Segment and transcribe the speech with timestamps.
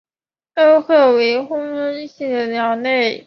[0.55, 3.19] 欧鸽为鸠鸽科鸽属的鸟类。